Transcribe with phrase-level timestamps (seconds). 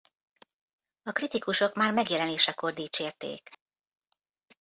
[1.03, 3.49] A kritikusok már megjelenésekor dicsérték.